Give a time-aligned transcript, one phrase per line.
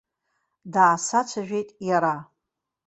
[0.73, 2.15] Даасацәажәеит иара.